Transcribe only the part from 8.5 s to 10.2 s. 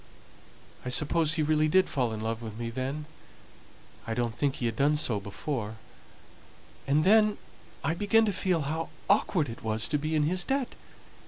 how awkward it was to be